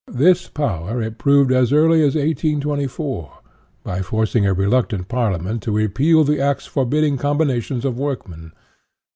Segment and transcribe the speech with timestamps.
[0.11, 3.37] This power it proved as early as 1824,
[3.83, 8.51] by forcing a reluctant Parliament to repeal the acts forbidding combinations of work men.